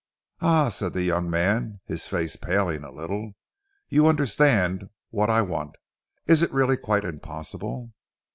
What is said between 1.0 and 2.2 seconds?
young man, his